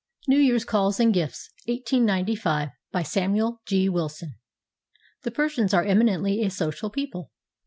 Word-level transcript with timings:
NEW 0.27 0.39
YEAR'S 0.39 0.65
CALLS 0.65 0.99
AND 0.99 1.13
GIFTS 1.13 1.51
BY 1.67 3.03
SAMUEL 3.03 3.61
G. 3.67 3.87
WILSON 3.87 4.33
The 5.21 5.29
Persians 5.29 5.75
are 5.75 5.83
eminently 5.83 6.41
a 6.41 6.49
social 6.49 6.89
people. 6.89 7.29